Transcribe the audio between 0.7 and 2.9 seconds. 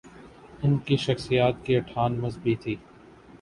کی شخصیت کی اٹھان مذہبی تھی۔